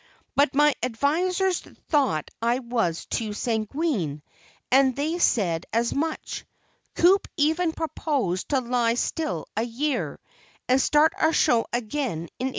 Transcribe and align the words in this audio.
But 0.35 0.55
my 0.55 0.73
advisers 0.81 1.59
thought 1.59 2.31
I 2.41 2.57
was 2.57 3.05
too 3.05 3.33
sanguine, 3.33 4.23
and 4.71 4.95
they 4.95 5.19
said 5.19 5.67
as 5.71 5.93
much. 5.93 6.43
Coup 6.95 7.19
even 7.37 7.71
proposed 7.71 8.49
to 8.49 8.61
lie 8.61 8.95
still 8.95 9.45
a 9.55 9.61
year, 9.61 10.19
and 10.67 10.81
start 10.81 11.13
our 11.19 11.33
show 11.33 11.67
again 11.71 12.13
in 12.39 12.47
1874. 12.47 12.49